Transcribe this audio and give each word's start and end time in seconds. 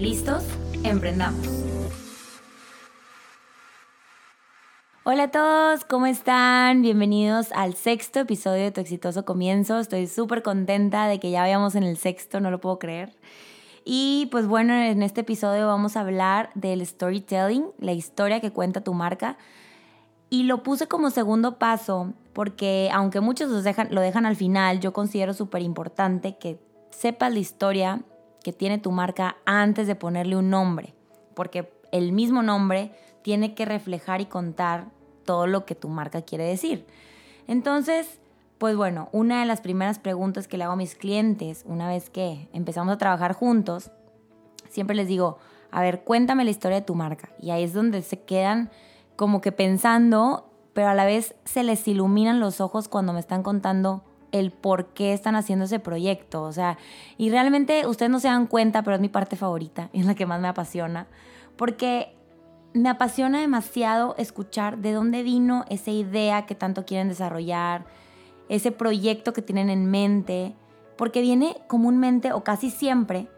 ¿Listos? 0.00 0.42
Emprendamos. 0.82 1.46
Hola 5.04 5.24
a 5.24 5.30
todos, 5.30 5.84
¿cómo 5.84 6.06
están? 6.06 6.80
Bienvenidos 6.80 7.52
al 7.52 7.74
sexto 7.74 8.20
episodio 8.20 8.62
de 8.62 8.70
Tu 8.70 8.80
exitoso 8.80 9.26
comienzo. 9.26 9.78
Estoy 9.78 10.06
súper 10.06 10.42
contenta 10.42 11.06
de 11.06 11.20
que 11.20 11.30
ya 11.30 11.42
vayamos 11.42 11.74
en 11.74 11.82
el 11.82 11.98
sexto, 11.98 12.40
no 12.40 12.50
lo 12.50 12.62
puedo 12.62 12.78
creer. 12.78 13.14
Y 13.84 14.30
pues 14.30 14.46
bueno, 14.46 14.72
en 14.72 15.02
este 15.02 15.20
episodio 15.20 15.66
vamos 15.66 15.98
a 15.98 16.00
hablar 16.00 16.48
del 16.54 16.86
storytelling, 16.86 17.66
la 17.78 17.92
historia 17.92 18.40
que 18.40 18.52
cuenta 18.52 18.80
tu 18.80 18.94
marca. 18.94 19.36
Y 20.30 20.44
lo 20.44 20.62
puse 20.62 20.88
como 20.88 21.10
segundo 21.10 21.58
paso 21.58 22.14
porque 22.32 22.88
aunque 22.94 23.20
muchos 23.20 23.50
lo 23.50 23.60
dejan, 23.60 23.88
lo 23.90 24.00
dejan 24.00 24.24
al 24.24 24.36
final, 24.36 24.80
yo 24.80 24.94
considero 24.94 25.34
súper 25.34 25.60
importante 25.60 26.38
que 26.38 26.58
sepas 26.90 27.34
la 27.34 27.40
historia 27.40 28.02
que 28.42 28.52
tiene 28.52 28.78
tu 28.78 28.90
marca 28.90 29.36
antes 29.44 29.86
de 29.86 29.94
ponerle 29.94 30.36
un 30.36 30.50
nombre, 30.50 30.94
porque 31.34 31.72
el 31.92 32.12
mismo 32.12 32.42
nombre 32.42 32.92
tiene 33.22 33.54
que 33.54 33.64
reflejar 33.64 34.20
y 34.20 34.26
contar 34.26 34.86
todo 35.24 35.46
lo 35.46 35.66
que 35.66 35.74
tu 35.74 35.88
marca 35.88 36.22
quiere 36.22 36.44
decir. 36.44 36.86
Entonces, 37.46 38.20
pues 38.58 38.76
bueno, 38.76 39.08
una 39.12 39.40
de 39.40 39.46
las 39.46 39.60
primeras 39.60 39.98
preguntas 39.98 40.48
que 40.48 40.58
le 40.58 40.64
hago 40.64 40.74
a 40.74 40.76
mis 40.76 40.94
clientes 40.94 41.64
una 41.66 41.88
vez 41.88 42.10
que 42.10 42.48
empezamos 42.52 42.94
a 42.94 42.98
trabajar 42.98 43.32
juntos, 43.32 43.90
siempre 44.68 44.96
les 44.96 45.08
digo, 45.08 45.38
a 45.70 45.80
ver, 45.82 46.02
cuéntame 46.02 46.44
la 46.44 46.50
historia 46.50 46.80
de 46.80 46.86
tu 46.86 46.94
marca. 46.94 47.30
Y 47.38 47.50
ahí 47.50 47.64
es 47.64 47.72
donde 47.72 48.02
se 48.02 48.20
quedan 48.20 48.70
como 49.16 49.40
que 49.40 49.52
pensando, 49.52 50.50
pero 50.72 50.88
a 50.88 50.94
la 50.94 51.04
vez 51.04 51.34
se 51.44 51.62
les 51.62 51.86
iluminan 51.86 52.40
los 52.40 52.60
ojos 52.60 52.88
cuando 52.88 53.12
me 53.12 53.20
están 53.20 53.42
contando 53.42 54.02
el 54.32 54.50
por 54.50 54.86
qué 54.86 55.12
están 55.12 55.36
haciendo 55.36 55.64
ese 55.64 55.78
proyecto. 55.78 56.42
O 56.42 56.52
sea, 56.52 56.78
y 57.18 57.30
realmente 57.30 57.86
ustedes 57.86 58.10
no 58.10 58.20
se 58.20 58.28
dan 58.28 58.46
cuenta, 58.46 58.82
pero 58.82 58.96
es 58.96 59.00
mi 59.00 59.08
parte 59.08 59.36
favorita, 59.36 59.90
es 59.92 60.06
la 60.06 60.14
que 60.14 60.26
más 60.26 60.40
me 60.40 60.48
apasiona, 60.48 61.06
porque 61.56 62.14
me 62.72 62.88
apasiona 62.88 63.40
demasiado 63.40 64.14
escuchar 64.16 64.78
de 64.78 64.92
dónde 64.92 65.22
vino 65.22 65.64
esa 65.68 65.90
idea 65.90 66.46
que 66.46 66.54
tanto 66.54 66.84
quieren 66.84 67.08
desarrollar, 67.08 67.84
ese 68.48 68.72
proyecto 68.72 69.32
que 69.32 69.42
tienen 69.42 69.70
en 69.70 69.90
mente, 69.90 70.54
porque 70.96 71.20
viene 71.20 71.56
comúnmente 71.66 72.32
o 72.32 72.44
casi 72.44 72.70
siempre 72.70 73.28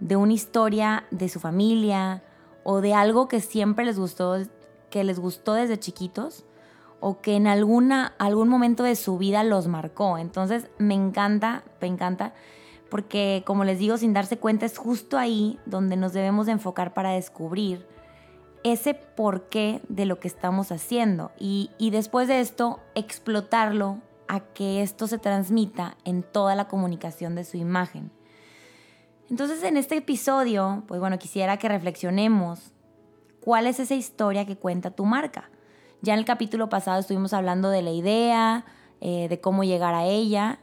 de 0.00 0.16
una 0.16 0.32
historia 0.32 1.04
de 1.10 1.28
su 1.28 1.40
familia 1.40 2.22
o 2.64 2.80
de 2.80 2.94
algo 2.94 3.28
que 3.28 3.40
siempre 3.40 3.84
les 3.84 3.98
gustó, 3.98 4.36
que 4.90 5.04
les 5.04 5.18
gustó 5.18 5.54
desde 5.54 5.78
chiquitos 5.78 6.44
o 7.02 7.20
que 7.20 7.34
en 7.34 7.48
alguna, 7.48 8.14
algún 8.18 8.48
momento 8.48 8.84
de 8.84 8.94
su 8.94 9.18
vida 9.18 9.42
los 9.42 9.66
marcó. 9.66 10.18
Entonces 10.18 10.70
me 10.78 10.94
encanta, 10.94 11.64
me 11.80 11.88
encanta, 11.88 12.32
porque 12.90 13.42
como 13.44 13.64
les 13.64 13.80
digo, 13.80 13.98
sin 13.98 14.12
darse 14.14 14.38
cuenta 14.38 14.66
es 14.66 14.78
justo 14.78 15.18
ahí 15.18 15.58
donde 15.66 15.96
nos 15.96 16.12
debemos 16.12 16.46
de 16.46 16.52
enfocar 16.52 16.94
para 16.94 17.10
descubrir 17.10 17.84
ese 18.62 18.94
porqué 18.94 19.82
de 19.88 20.06
lo 20.06 20.20
que 20.20 20.28
estamos 20.28 20.70
haciendo 20.70 21.32
y, 21.40 21.70
y 21.76 21.90
después 21.90 22.28
de 22.28 22.40
esto 22.40 22.78
explotarlo 22.94 23.98
a 24.28 24.38
que 24.38 24.80
esto 24.80 25.08
se 25.08 25.18
transmita 25.18 25.96
en 26.04 26.22
toda 26.22 26.54
la 26.54 26.68
comunicación 26.68 27.34
de 27.34 27.42
su 27.42 27.56
imagen. 27.56 28.12
Entonces 29.28 29.64
en 29.64 29.76
este 29.76 29.96
episodio, 29.96 30.84
pues 30.86 31.00
bueno, 31.00 31.18
quisiera 31.18 31.56
que 31.56 31.68
reflexionemos 31.68 32.72
cuál 33.40 33.66
es 33.66 33.80
esa 33.80 33.96
historia 33.96 34.46
que 34.46 34.56
cuenta 34.56 34.92
tu 34.92 35.04
marca. 35.04 35.50
Ya 36.02 36.14
en 36.14 36.18
el 36.18 36.24
capítulo 36.24 36.68
pasado 36.68 36.98
estuvimos 36.98 37.32
hablando 37.32 37.70
de 37.70 37.80
la 37.80 37.92
idea, 37.92 38.64
eh, 39.00 39.28
de 39.28 39.40
cómo 39.40 39.62
llegar 39.62 39.94
a 39.94 40.04
ella. 40.04 40.58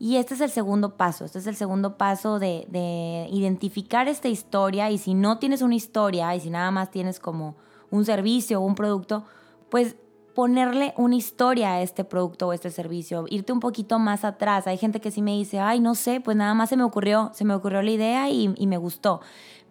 Y 0.00 0.16
este 0.16 0.34
es 0.34 0.40
el 0.40 0.50
segundo 0.50 0.96
paso, 0.96 1.24
este 1.24 1.40
es 1.40 1.46
el 1.46 1.56
segundo 1.56 1.98
paso 1.98 2.38
de, 2.38 2.66
de, 2.70 3.28
identificar 3.30 4.08
esta 4.08 4.28
historia 4.28 4.90
y 4.90 4.98
si 4.98 5.12
no 5.12 5.38
tienes 5.38 5.60
una 5.60 5.74
historia 5.74 6.34
y 6.36 6.40
si 6.40 6.50
nada 6.50 6.70
más 6.70 6.90
tienes 6.90 7.18
como 7.18 7.56
un 7.90 8.04
servicio 8.04 8.60
o 8.60 8.64
un 8.64 8.76
producto, 8.76 9.24
pues 9.68 9.96
ponerle 10.38 10.94
una 10.96 11.16
historia 11.16 11.72
a 11.72 11.82
este 11.82 12.04
producto 12.04 12.46
o 12.46 12.52
este 12.52 12.70
servicio, 12.70 13.24
irte 13.28 13.52
un 13.52 13.58
poquito 13.58 13.98
más 13.98 14.24
atrás. 14.24 14.68
Hay 14.68 14.78
gente 14.78 15.00
que 15.00 15.10
sí 15.10 15.20
me 15.20 15.32
dice, 15.32 15.58
ay, 15.58 15.80
no 15.80 15.96
sé, 15.96 16.20
pues 16.20 16.36
nada 16.36 16.54
más 16.54 16.68
se 16.68 16.76
me 16.76 16.84
ocurrió, 16.84 17.32
se 17.34 17.44
me 17.44 17.54
ocurrió 17.54 17.82
la 17.82 17.90
idea 17.90 18.30
y, 18.30 18.54
y 18.56 18.68
me 18.68 18.76
gustó. 18.76 19.20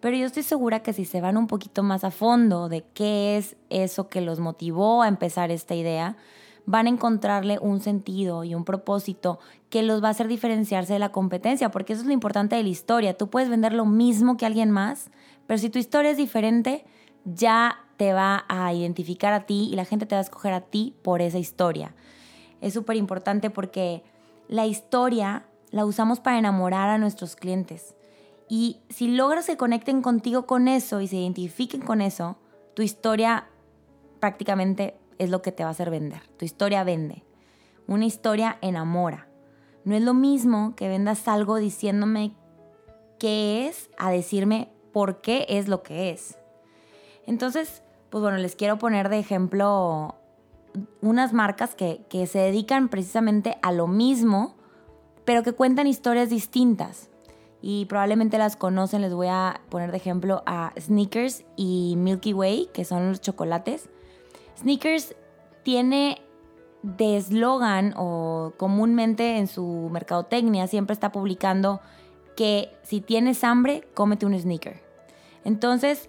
Pero 0.00 0.14
yo 0.18 0.26
estoy 0.26 0.42
segura 0.42 0.82
que 0.82 0.92
si 0.92 1.06
se 1.06 1.22
van 1.22 1.38
un 1.38 1.46
poquito 1.46 1.82
más 1.82 2.04
a 2.04 2.10
fondo 2.10 2.68
de 2.68 2.84
qué 2.92 3.38
es 3.38 3.56
eso 3.70 4.10
que 4.10 4.20
los 4.20 4.40
motivó 4.40 5.00
a 5.00 5.08
empezar 5.08 5.50
esta 5.50 5.74
idea, 5.74 6.18
van 6.66 6.84
a 6.84 6.90
encontrarle 6.90 7.58
un 7.62 7.80
sentido 7.80 8.44
y 8.44 8.54
un 8.54 8.66
propósito 8.66 9.38
que 9.70 9.82
los 9.82 10.04
va 10.04 10.08
a 10.08 10.10
hacer 10.10 10.28
diferenciarse 10.28 10.92
de 10.92 10.98
la 10.98 11.12
competencia, 11.12 11.70
porque 11.70 11.94
eso 11.94 12.02
es 12.02 12.06
lo 12.06 12.12
importante 12.12 12.56
de 12.56 12.62
la 12.62 12.68
historia. 12.68 13.16
Tú 13.16 13.30
puedes 13.30 13.48
vender 13.48 13.72
lo 13.72 13.86
mismo 13.86 14.36
que 14.36 14.44
alguien 14.44 14.70
más, 14.70 15.10
pero 15.46 15.56
si 15.56 15.70
tu 15.70 15.78
historia 15.78 16.10
es 16.10 16.18
diferente, 16.18 16.84
ya 17.24 17.87
te 17.98 18.14
va 18.14 18.46
a 18.48 18.72
identificar 18.72 19.34
a 19.34 19.44
ti 19.44 19.68
y 19.70 19.74
la 19.74 19.84
gente 19.84 20.06
te 20.06 20.14
va 20.14 20.20
a 20.20 20.22
escoger 20.22 20.54
a 20.54 20.62
ti 20.62 20.94
por 21.02 21.20
esa 21.20 21.38
historia. 21.38 21.94
Es 22.60 22.72
súper 22.72 22.96
importante 22.96 23.50
porque 23.50 24.04
la 24.46 24.66
historia 24.66 25.46
la 25.70 25.84
usamos 25.84 26.20
para 26.20 26.38
enamorar 26.38 26.88
a 26.88 26.98
nuestros 26.98 27.34
clientes. 27.34 27.96
Y 28.48 28.78
si 28.88 29.08
logras 29.08 29.46
que 29.46 29.56
conecten 29.56 30.00
contigo 30.00 30.46
con 30.46 30.68
eso 30.68 31.00
y 31.00 31.08
se 31.08 31.16
identifiquen 31.16 31.82
con 31.82 32.00
eso, 32.00 32.38
tu 32.74 32.82
historia 32.82 33.48
prácticamente 34.20 34.96
es 35.18 35.28
lo 35.28 35.42
que 35.42 35.50
te 35.52 35.64
va 35.64 35.70
a 35.70 35.72
hacer 35.72 35.90
vender. 35.90 36.22
Tu 36.38 36.44
historia 36.44 36.84
vende. 36.84 37.24
Una 37.88 38.06
historia 38.06 38.58
enamora. 38.60 39.26
No 39.84 39.96
es 39.96 40.02
lo 40.02 40.14
mismo 40.14 40.76
que 40.76 40.88
vendas 40.88 41.26
algo 41.26 41.56
diciéndome 41.56 42.32
qué 43.18 43.66
es 43.66 43.90
a 43.98 44.12
decirme 44.12 44.70
por 44.92 45.20
qué 45.20 45.46
es 45.48 45.66
lo 45.66 45.82
que 45.82 46.10
es. 46.10 46.38
Entonces, 47.26 47.82
pues 48.10 48.22
bueno, 48.22 48.38
les 48.38 48.56
quiero 48.56 48.78
poner 48.78 49.08
de 49.08 49.18
ejemplo 49.18 50.14
unas 51.00 51.32
marcas 51.32 51.74
que, 51.74 52.02
que 52.08 52.26
se 52.26 52.38
dedican 52.38 52.88
precisamente 52.88 53.58
a 53.62 53.72
lo 53.72 53.86
mismo, 53.86 54.54
pero 55.24 55.42
que 55.42 55.52
cuentan 55.52 55.86
historias 55.86 56.30
distintas 56.30 57.10
y 57.60 57.86
probablemente 57.86 58.38
las 58.38 58.56
conocen. 58.56 59.02
Les 59.02 59.12
voy 59.12 59.28
a 59.28 59.60
poner 59.68 59.90
de 59.90 59.96
ejemplo 59.96 60.42
a 60.46 60.72
Sneakers 60.78 61.44
y 61.56 61.94
Milky 61.96 62.32
Way, 62.32 62.70
que 62.72 62.84
son 62.84 63.08
los 63.10 63.20
chocolates. 63.20 63.88
Sneakers 64.58 65.14
tiene 65.62 66.22
de 66.82 67.16
eslogan 67.16 67.94
o 67.96 68.52
comúnmente 68.56 69.38
en 69.38 69.48
su 69.48 69.88
mercadotecnia 69.90 70.66
siempre 70.68 70.94
está 70.94 71.10
publicando 71.10 71.80
que 72.36 72.70
si 72.82 73.00
tienes 73.00 73.42
hambre, 73.42 73.86
cómete 73.94 74.24
un 74.24 74.38
sneaker. 74.38 74.80
Entonces, 75.44 76.08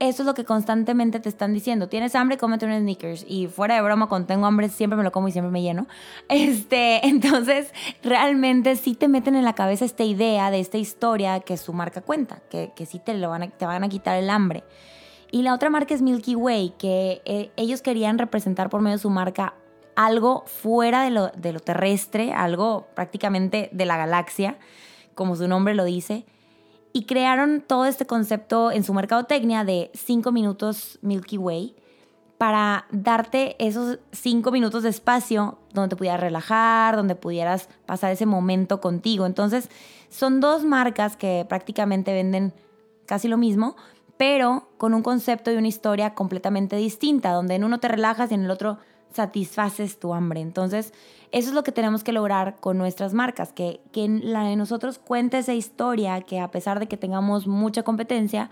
eso 0.00 0.22
es 0.22 0.26
lo 0.26 0.34
que 0.34 0.44
constantemente 0.44 1.18
te 1.18 1.28
están 1.28 1.52
diciendo. 1.52 1.88
Tienes 1.88 2.14
hambre, 2.14 2.38
cómete 2.38 2.66
unos 2.66 2.80
sneakers. 2.80 3.24
Y 3.26 3.48
fuera 3.48 3.74
de 3.74 3.82
broma, 3.82 4.08
cuando 4.08 4.26
tengo 4.26 4.46
hambre, 4.46 4.68
siempre 4.68 4.96
me 4.96 5.02
lo 5.02 5.10
como 5.10 5.28
y 5.28 5.32
siempre 5.32 5.50
me 5.50 5.62
lleno. 5.62 5.86
Este, 6.28 7.06
entonces, 7.06 7.72
realmente 8.02 8.76
sí 8.76 8.94
te 8.94 9.08
meten 9.08 9.34
en 9.34 9.44
la 9.44 9.54
cabeza 9.54 9.84
esta 9.84 10.04
idea 10.04 10.50
de 10.50 10.60
esta 10.60 10.78
historia 10.78 11.40
que 11.40 11.56
su 11.56 11.72
marca 11.72 12.00
cuenta, 12.00 12.40
que, 12.50 12.70
que 12.76 12.86
sí 12.86 12.98
te, 12.98 13.14
lo 13.14 13.30
van 13.30 13.42
a, 13.42 13.48
te 13.48 13.66
van 13.66 13.82
a 13.82 13.88
quitar 13.88 14.16
el 14.16 14.30
hambre. 14.30 14.62
Y 15.30 15.42
la 15.42 15.54
otra 15.54 15.68
marca 15.68 15.94
es 15.94 16.02
Milky 16.02 16.36
Way, 16.36 16.74
que 16.78 17.22
eh, 17.24 17.50
ellos 17.56 17.82
querían 17.82 18.18
representar 18.18 18.70
por 18.70 18.80
medio 18.80 18.96
de 18.96 19.02
su 19.02 19.10
marca 19.10 19.54
algo 19.96 20.44
fuera 20.46 21.02
de 21.02 21.10
lo, 21.10 21.28
de 21.28 21.52
lo 21.52 21.60
terrestre, 21.60 22.32
algo 22.32 22.86
prácticamente 22.94 23.68
de 23.72 23.84
la 23.84 23.96
galaxia, 23.96 24.58
como 25.14 25.34
su 25.34 25.48
nombre 25.48 25.74
lo 25.74 25.84
dice 25.84 26.24
y 26.92 27.04
crearon 27.04 27.62
todo 27.66 27.84
este 27.84 28.06
concepto 28.06 28.70
en 28.70 28.84
su 28.84 28.94
mercadotecnia 28.94 29.64
de 29.64 29.90
5 29.94 30.32
minutos 30.32 30.98
Milky 31.02 31.38
Way 31.38 31.76
para 32.38 32.86
darte 32.90 33.56
esos 33.58 33.98
5 34.12 34.50
minutos 34.52 34.84
de 34.84 34.88
espacio 34.88 35.58
donde 35.74 35.90
te 35.90 35.96
pudieras 35.96 36.20
relajar, 36.20 36.96
donde 36.96 37.16
pudieras 37.16 37.68
pasar 37.84 38.12
ese 38.12 38.26
momento 38.26 38.80
contigo. 38.80 39.26
Entonces, 39.26 39.68
son 40.08 40.40
dos 40.40 40.64
marcas 40.64 41.16
que 41.16 41.44
prácticamente 41.48 42.12
venden 42.12 42.54
casi 43.06 43.26
lo 43.26 43.36
mismo, 43.36 43.76
pero 44.16 44.68
con 44.78 44.94
un 44.94 45.02
concepto 45.02 45.50
y 45.50 45.56
una 45.56 45.68
historia 45.68 46.14
completamente 46.14 46.76
distinta, 46.76 47.32
donde 47.32 47.56
en 47.56 47.64
uno 47.64 47.80
te 47.80 47.88
relajas 47.88 48.30
y 48.30 48.34
en 48.34 48.44
el 48.44 48.50
otro 48.50 48.78
satisfaces 49.12 49.98
tu 49.98 50.14
hambre. 50.14 50.40
Entonces, 50.40 50.92
eso 51.32 51.48
es 51.48 51.54
lo 51.54 51.62
que 51.62 51.72
tenemos 51.72 52.04
que 52.04 52.12
lograr 52.12 52.56
con 52.60 52.78
nuestras 52.78 53.14
marcas, 53.14 53.52
que, 53.52 53.80
que 53.92 54.08
la 54.08 54.44
de 54.44 54.56
nosotros 54.56 54.98
cuente 54.98 55.38
esa 55.38 55.54
historia, 55.54 56.20
que 56.22 56.40
a 56.40 56.50
pesar 56.50 56.80
de 56.80 56.86
que 56.86 56.96
tengamos 56.96 57.46
mucha 57.46 57.82
competencia, 57.82 58.50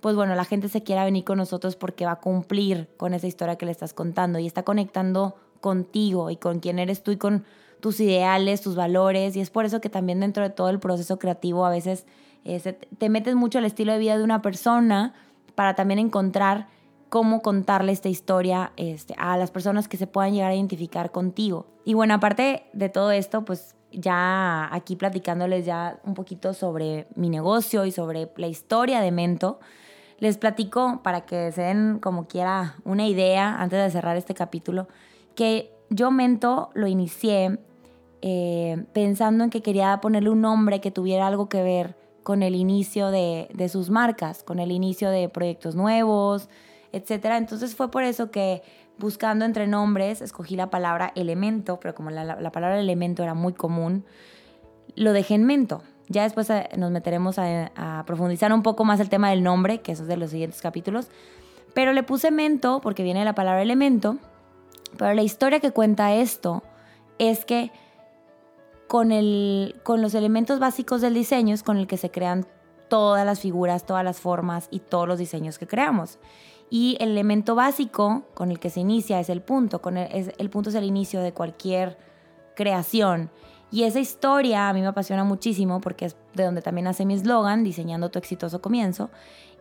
pues 0.00 0.16
bueno, 0.16 0.34
la 0.34 0.44
gente 0.44 0.68
se 0.68 0.82
quiera 0.82 1.04
venir 1.04 1.24
con 1.24 1.38
nosotros 1.38 1.76
porque 1.76 2.04
va 2.04 2.12
a 2.12 2.20
cumplir 2.20 2.88
con 2.96 3.14
esa 3.14 3.26
historia 3.26 3.56
que 3.56 3.66
le 3.66 3.72
estás 3.72 3.94
contando 3.94 4.38
y 4.38 4.46
está 4.46 4.62
conectando 4.62 5.36
contigo 5.60 6.30
y 6.30 6.36
con 6.36 6.60
quién 6.60 6.78
eres 6.78 7.02
tú 7.02 7.10
y 7.12 7.16
con 7.16 7.44
tus 7.80 8.00
ideales, 8.00 8.60
tus 8.60 8.76
valores. 8.76 9.36
Y 9.36 9.40
es 9.40 9.50
por 9.50 9.64
eso 9.64 9.80
que 9.80 9.88
también 9.88 10.20
dentro 10.20 10.42
de 10.42 10.50
todo 10.50 10.70
el 10.70 10.78
proceso 10.78 11.18
creativo 11.18 11.64
a 11.64 11.70
veces 11.70 12.06
eh, 12.44 12.78
te 12.98 13.08
metes 13.08 13.34
mucho 13.34 13.58
al 13.58 13.64
estilo 13.64 13.92
de 13.92 13.98
vida 13.98 14.16
de 14.16 14.24
una 14.24 14.42
persona 14.42 15.14
para 15.54 15.74
también 15.74 15.98
encontrar 15.98 16.68
cómo 17.08 17.42
contarle 17.42 17.92
esta 17.92 18.08
historia 18.08 18.72
este, 18.76 19.14
a 19.18 19.36
las 19.36 19.50
personas 19.50 19.88
que 19.88 19.96
se 19.96 20.06
puedan 20.06 20.32
llegar 20.32 20.50
a 20.50 20.54
identificar 20.54 21.12
contigo. 21.12 21.66
Y 21.84 21.94
bueno, 21.94 22.14
aparte 22.14 22.64
de 22.72 22.88
todo 22.88 23.10
esto, 23.10 23.44
pues 23.44 23.74
ya 23.92 24.68
aquí 24.74 24.96
platicándoles 24.96 25.64
ya 25.64 26.00
un 26.04 26.14
poquito 26.14 26.52
sobre 26.52 27.06
mi 27.14 27.30
negocio 27.30 27.84
y 27.86 27.92
sobre 27.92 28.30
la 28.36 28.48
historia 28.48 29.00
de 29.00 29.12
Mento, 29.12 29.60
les 30.18 30.38
platico 30.38 31.00
para 31.02 31.22
que 31.22 31.52
se 31.52 31.62
den 31.62 31.98
como 32.00 32.26
quiera 32.26 32.76
una 32.84 33.06
idea 33.06 33.54
antes 33.60 33.82
de 33.82 33.90
cerrar 33.90 34.16
este 34.16 34.34
capítulo, 34.34 34.88
que 35.34 35.72
yo 35.90 36.10
Mento 36.10 36.70
lo 36.74 36.86
inicié 36.86 37.58
eh, 38.22 38.84
pensando 38.92 39.44
en 39.44 39.50
que 39.50 39.62
quería 39.62 40.00
ponerle 40.00 40.30
un 40.30 40.40
nombre 40.40 40.80
que 40.80 40.90
tuviera 40.90 41.26
algo 41.26 41.48
que 41.48 41.62
ver 41.62 41.96
con 42.22 42.42
el 42.42 42.56
inicio 42.56 43.10
de, 43.10 43.48
de 43.54 43.68
sus 43.68 43.88
marcas, 43.88 44.42
con 44.42 44.58
el 44.58 44.72
inicio 44.72 45.10
de 45.10 45.28
proyectos 45.28 45.76
nuevos, 45.76 46.48
etcétera. 46.92 47.36
Entonces 47.36 47.74
fue 47.74 47.90
por 47.90 48.04
eso 48.04 48.30
que 48.30 48.62
buscando 48.98 49.44
entre 49.44 49.66
nombres 49.66 50.20
escogí 50.20 50.56
la 50.56 50.70
palabra 50.70 51.12
elemento, 51.14 51.78
pero 51.80 51.94
como 51.94 52.10
la, 52.10 52.24
la 52.24 52.52
palabra 52.52 52.80
elemento 52.80 53.22
era 53.22 53.34
muy 53.34 53.52
común, 53.52 54.04
lo 54.94 55.12
dejé 55.12 55.34
en 55.34 55.44
mento. 55.44 55.82
Ya 56.08 56.22
después 56.22 56.48
eh, 56.50 56.68
nos 56.76 56.90
meteremos 56.90 57.38
a, 57.38 57.72
a, 57.74 58.04
profundizar 58.06 58.52
un 58.52 58.62
poco 58.62 58.84
más 58.84 59.00
el 59.00 59.08
tema 59.08 59.30
del 59.30 59.42
nombre, 59.42 59.80
que 59.80 59.92
eso 59.92 60.02
es 60.02 60.08
de 60.08 60.16
los 60.16 60.30
siguientes 60.30 60.62
capítulos. 60.62 61.08
Pero 61.74 61.92
le 61.92 62.02
puse 62.02 62.30
mento 62.30 62.80
porque 62.80 63.02
viene 63.02 63.24
la 63.24 63.34
palabra 63.34 63.62
elemento. 63.62 64.16
Pero 64.96 65.12
la 65.14 65.22
historia 65.22 65.60
que 65.60 65.72
cuenta 65.72 66.14
esto 66.14 66.62
es 67.18 67.44
que 67.44 67.70
con, 68.86 69.12
el, 69.12 69.74
con 69.82 70.00
los 70.00 70.14
elementos 70.14 70.58
básicos 70.58 71.00
del 71.00 71.14
diseño 71.14 71.54
es 71.54 71.62
con 71.62 71.76
el 71.76 71.86
que 71.86 71.96
se 71.96 72.10
crean 72.10 72.46
todas 72.88 73.26
las 73.26 73.40
figuras, 73.40 73.84
todas 73.84 74.04
las 74.04 74.20
formas 74.20 74.68
y 74.70 74.78
todos 74.80 75.08
los 75.08 75.18
diseños 75.18 75.58
que 75.58 75.66
creamos. 75.66 76.18
Y 76.68 76.96
el 77.00 77.10
elemento 77.10 77.54
básico 77.54 78.24
con 78.34 78.50
el 78.50 78.58
que 78.58 78.70
se 78.70 78.80
inicia 78.80 79.20
es 79.20 79.28
el 79.28 79.40
punto. 79.40 79.80
Con 79.80 79.96
el, 79.96 80.34
el 80.36 80.50
punto 80.50 80.70
es 80.70 80.74
el 80.74 80.84
inicio 80.84 81.20
de 81.20 81.32
cualquier 81.32 81.98
creación. 82.54 83.30
Y 83.70 83.84
esa 83.84 84.00
historia 84.00 84.68
a 84.68 84.72
mí 84.72 84.80
me 84.80 84.86
apasiona 84.86 85.24
muchísimo 85.24 85.80
porque 85.80 86.06
es 86.06 86.16
de 86.34 86.44
donde 86.44 86.62
también 86.62 86.84
nace 86.84 87.04
mi 87.04 87.14
eslogan, 87.14 87.64
diseñando 87.64 88.10
tu 88.10 88.18
exitoso 88.18 88.60
comienzo. 88.60 89.10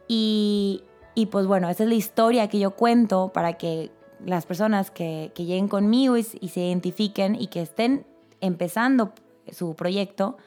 Y, 0.07 0.83
y, 1.15 1.27
pues 1.27 1.47
bueno, 1.47 1.69
esa 1.69 1.83
es 1.83 1.89
la 1.89 1.95
historia 1.95 2.47
que 2.47 2.59
yo 2.59 2.71
cuento 2.71 3.31
para 3.33 3.53
que 3.53 3.91
las 4.23 4.45
personas 4.45 4.91
que, 4.91 5.31
que 5.35 5.45
lleguen 5.45 5.67
conmigo 5.67 6.17
y, 6.17 6.25
y, 6.39 6.49
se 6.49 6.61
identifiquen 6.61 7.35
y 7.35 7.47
que 7.47 7.61
estén 7.61 8.05
empezando 8.41 9.13
su 9.51 9.75
proyecto, 9.75 10.37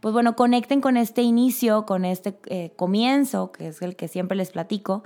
pues 0.00 0.12
bueno, 0.12 0.36
conecten 0.36 0.80
con 0.80 0.96
este 0.96 1.22
inicio, 1.22 1.86
con 1.86 2.04
este 2.04 2.38
eh, 2.46 2.72
comienzo, 2.76 3.52
que 3.52 3.68
es 3.68 3.82
el 3.82 3.96
que 3.96 4.08
siempre 4.08 4.36
les 4.36 4.50
platico, 4.50 5.02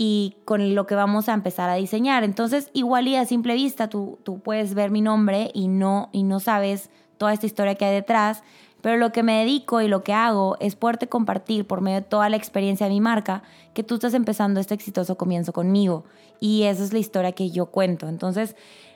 y 0.00 0.36
con 0.44 0.76
lo 0.76 0.86
que 0.86 0.94
vamos 0.94 1.28
a 1.28 1.34
empezar 1.34 1.68
a 1.68 1.74
diseñar. 1.74 2.22
Entonces, 2.22 2.70
igual 2.72 3.08
y 3.08 3.16
a 3.16 3.26
simple 3.26 3.54
vista, 3.54 3.88
tú, 3.88 4.18
tú 4.22 4.38
puedes 4.38 4.74
ver 4.74 4.92
mi 4.92 5.02
nombre 5.02 5.50
y 5.52 5.66
no, 5.66 6.08
y 6.12 6.22
no 6.22 6.38
sabes 6.38 6.88
toda 7.18 7.32
esta 7.32 7.46
historia 7.46 7.74
que 7.74 7.84
hay 7.84 7.94
detrás, 7.94 8.44
pero 8.80 8.96
lo 8.96 9.10
que 9.10 9.24
me 9.24 9.40
dedico 9.40 9.80
y 9.80 9.88
lo 9.88 10.04
que 10.04 10.12
hago 10.12 10.56
es 10.60 10.76
poderte 10.76 11.08
compartir 11.08 11.66
por 11.66 11.80
medio 11.80 11.96
de 11.96 12.06
toda 12.06 12.28
la 12.28 12.36
experiencia 12.36 12.86
de 12.86 12.92
mi 12.92 13.00
marca 13.00 13.42
que 13.74 13.82
tú 13.82 13.96
estás 13.96 14.14
empezando 14.14 14.60
este 14.60 14.74
exitoso 14.74 15.18
comienzo 15.18 15.52
conmigo. 15.52 16.04
Y 16.38 16.62
esa 16.62 16.84
es 16.84 16.92
la 16.92 17.00
historia 17.00 17.32
que 17.32 17.50
yo 17.50 17.66
cuento. 17.66 18.06
Entonces, 18.08 18.54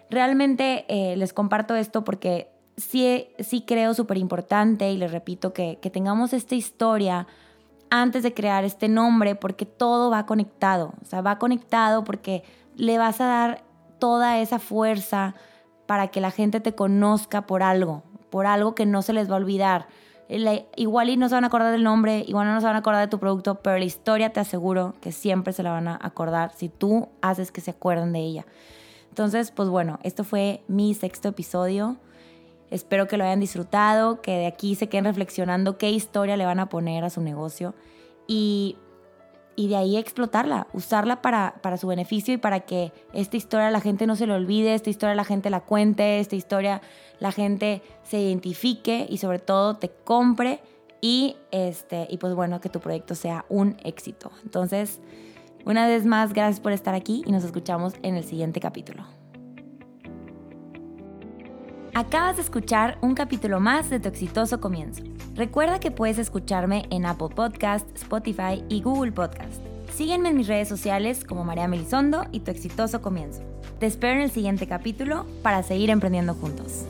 realmente 0.08 0.84
eh, 0.86 1.16
les 1.16 1.32
comparto 1.32 1.74
esto 1.74 2.04
porque 2.04 2.48
sí, 2.76 3.26
sí 3.40 3.64
creo 3.66 3.92
súper 3.94 4.18
importante 4.18 4.92
y 4.92 4.98
les 4.98 5.10
repito 5.10 5.52
que, 5.52 5.80
que 5.82 5.90
tengamos 5.90 6.32
esta 6.32 6.54
historia 6.54 7.26
antes 7.94 8.22
de 8.22 8.32
crear 8.32 8.64
este 8.64 8.88
nombre 8.88 9.34
porque 9.34 9.66
todo 9.66 10.08
va 10.08 10.24
conectado, 10.24 10.94
o 11.02 11.04
sea, 11.04 11.20
va 11.20 11.38
conectado 11.38 12.04
porque 12.04 12.42
le 12.74 12.96
vas 12.96 13.20
a 13.20 13.26
dar 13.26 13.64
toda 13.98 14.38
esa 14.38 14.58
fuerza 14.58 15.34
para 15.86 16.08
que 16.08 16.22
la 16.22 16.30
gente 16.30 16.60
te 16.60 16.74
conozca 16.74 17.46
por 17.46 17.62
algo, 17.62 18.02
por 18.30 18.46
algo 18.46 18.74
que 18.74 18.86
no 18.86 19.02
se 19.02 19.12
les 19.12 19.30
va 19.30 19.34
a 19.34 19.36
olvidar. 19.36 19.88
igual 20.74 21.10
y 21.10 21.18
no 21.18 21.28
se 21.28 21.34
van 21.34 21.44
a 21.44 21.48
acordar 21.48 21.70
del 21.70 21.84
nombre, 21.84 22.24
igual 22.26 22.46
no 22.46 22.58
se 22.60 22.66
van 22.66 22.76
a 22.76 22.78
acordar 22.78 23.02
de 23.02 23.10
tu 23.10 23.18
producto, 23.18 23.56
pero 23.56 23.76
la 23.76 23.84
historia 23.84 24.32
te 24.32 24.40
aseguro 24.40 24.94
que 25.02 25.12
siempre 25.12 25.52
se 25.52 25.62
la 25.62 25.72
van 25.72 25.88
a 25.88 25.98
acordar 26.00 26.54
si 26.54 26.70
tú 26.70 27.10
haces 27.20 27.52
que 27.52 27.60
se 27.60 27.72
acuerden 27.72 28.14
de 28.14 28.20
ella. 28.20 28.46
Entonces, 29.10 29.50
pues 29.50 29.68
bueno, 29.68 29.98
esto 30.02 30.24
fue 30.24 30.62
mi 30.66 30.94
sexto 30.94 31.28
episodio. 31.28 31.98
Espero 32.72 33.06
que 33.06 33.18
lo 33.18 33.24
hayan 33.24 33.38
disfrutado, 33.38 34.22
que 34.22 34.32
de 34.32 34.46
aquí 34.46 34.76
se 34.76 34.88
queden 34.88 35.04
reflexionando 35.04 35.76
qué 35.76 35.90
historia 35.90 36.38
le 36.38 36.46
van 36.46 36.58
a 36.58 36.70
poner 36.70 37.04
a 37.04 37.10
su 37.10 37.20
negocio 37.20 37.74
y, 38.26 38.78
y 39.56 39.68
de 39.68 39.76
ahí 39.76 39.98
explotarla, 39.98 40.68
usarla 40.72 41.20
para, 41.20 41.56
para 41.60 41.76
su 41.76 41.86
beneficio 41.86 42.32
y 42.32 42.38
para 42.38 42.60
que 42.60 42.94
esta 43.12 43.36
historia 43.36 43.70
la 43.70 43.82
gente 43.82 44.06
no 44.06 44.16
se 44.16 44.26
le 44.26 44.32
olvide, 44.32 44.72
esta 44.72 44.88
historia 44.88 45.14
la 45.14 45.24
gente 45.24 45.50
la 45.50 45.60
cuente, 45.60 46.18
esta 46.18 46.34
historia 46.34 46.80
la 47.20 47.30
gente 47.30 47.82
se 48.04 48.18
identifique 48.18 49.06
y 49.06 49.18
sobre 49.18 49.38
todo 49.38 49.76
te 49.76 49.90
compre 49.90 50.62
y, 51.02 51.36
este, 51.50 52.06
y 52.08 52.16
pues 52.16 52.34
bueno, 52.34 52.62
que 52.62 52.70
tu 52.70 52.80
proyecto 52.80 53.14
sea 53.14 53.44
un 53.50 53.76
éxito. 53.84 54.30
Entonces, 54.44 54.98
una 55.66 55.86
vez 55.86 56.06
más, 56.06 56.32
gracias 56.32 56.60
por 56.60 56.72
estar 56.72 56.94
aquí 56.94 57.22
y 57.26 57.32
nos 57.32 57.44
escuchamos 57.44 57.92
en 58.02 58.16
el 58.16 58.24
siguiente 58.24 58.60
capítulo. 58.60 59.21
Acabas 61.94 62.36
de 62.36 62.42
escuchar 62.42 62.96
un 63.02 63.14
capítulo 63.14 63.60
más 63.60 63.90
de 63.90 64.00
tu 64.00 64.08
exitoso 64.08 64.60
comienzo. 64.60 65.02
Recuerda 65.34 65.78
que 65.78 65.90
puedes 65.90 66.18
escucharme 66.18 66.86
en 66.88 67.04
Apple 67.04 67.28
Podcast, 67.34 67.86
Spotify 67.94 68.64
y 68.70 68.80
Google 68.80 69.12
Podcast. 69.12 69.60
Sígueme 69.94 70.30
en 70.30 70.38
mis 70.38 70.48
redes 70.48 70.68
sociales 70.68 71.22
como 71.22 71.44
María 71.44 71.68
Melisondo 71.68 72.24
y 72.32 72.40
tu 72.40 72.50
exitoso 72.50 73.02
comienzo. 73.02 73.42
Te 73.78 73.84
espero 73.84 74.14
en 74.14 74.22
el 74.22 74.30
siguiente 74.30 74.66
capítulo 74.66 75.26
para 75.42 75.62
seguir 75.62 75.90
emprendiendo 75.90 76.32
juntos. 76.32 76.86